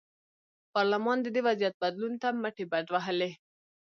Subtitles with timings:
[0.73, 3.31] پارلمان د دې وضعیت بدلون ته مټې بډ وهلې.